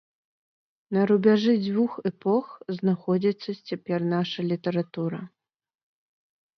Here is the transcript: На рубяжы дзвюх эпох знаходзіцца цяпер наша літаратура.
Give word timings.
На 0.97 1.01
рубяжы 1.11 1.53
дзвюх 1.65 1.91
эпох 2.11 2.45
знаходзіцца 2.79 3.51
цяпер 3.67 3.99
наша 4.19 4.39
літаратура. 4.51 5.25